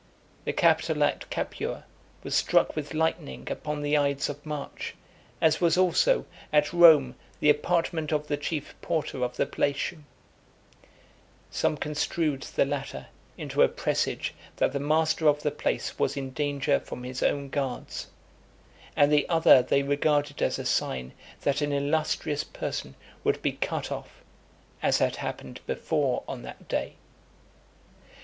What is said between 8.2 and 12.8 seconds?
the chief porter of the Palatium. Some construed the